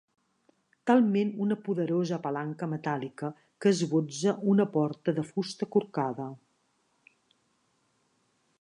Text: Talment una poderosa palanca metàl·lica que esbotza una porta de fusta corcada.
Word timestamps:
Talment 0.91 1.33
una 1.47 1.57
poderosa 1.65 2.17
palanca 2.23 2.69
metàl·lica 2.71 3.29
que 3.65 3.73
esbotza 3.75 4.35
una 4.55 4.67
porta 4.77 5.15
de 5.19 5.27
fusta 5.31 5.69
corcada. 5.77 6.31